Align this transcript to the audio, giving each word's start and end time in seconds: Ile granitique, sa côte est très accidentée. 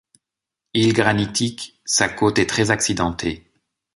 Ile 0.73 0.93
granitique, 0.93 1.79
sa 1.85 2.09
côte 2.09 2.39
est 2.39 2.47
très 2.47 2.71
accidentée. 2.71 3.53